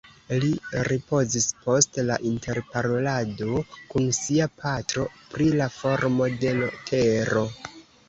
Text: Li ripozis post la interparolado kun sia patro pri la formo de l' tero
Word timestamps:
Li 0.43 0.47
ripozis 0.87 1.47
post 1.65 1.99
la 2.07 2.15
interparolado 2.31 3.63
kun 3.93 4.11
sia 4.23 4.51
patro 4.65 5.07
pri 5.37 5.53
la 5.63 5.71
formo 5.79 6.35
de 6.45 6.59
l' 6.61 6.77
tero 6.93 7.51